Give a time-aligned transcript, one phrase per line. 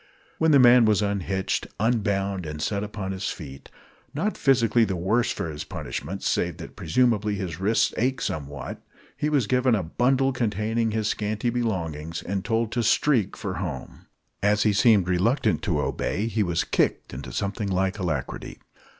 [0.39, 3.69] When the man was unhitched, unbound, and set upon his feet,
[4.15, 8.81] not physically the worse for his punishment save that, presumably, his wrists ached somewhat,
[9.15, 14.07] he was given a bundle containing his scanty belongings, and told to "streak" for home.
[14.41, 18.57] As he seemed reluctant to obey, he was kicked into something like alacrity.